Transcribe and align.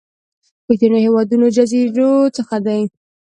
کوچنيو 0.65 1.03
هېوادونو 1.05 1.45
جزيرو 1.55 2.11
څخه 2.37 2.55
دي. 2.65 2.81